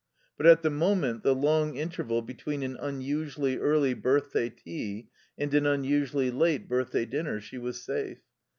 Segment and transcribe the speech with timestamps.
[0.35, 5.67] But at the moment, the long interval between an unusually early birthday tea and an
[5.67, 8.17] unusually late birthday dinner, she was safe.